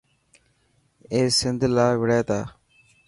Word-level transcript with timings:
اي 1.11 1.19
سنڌ 1.39 1.59
لاءِ 1.75 1.93
وڙهي 2.01 2.21
تا. 2.29 2.39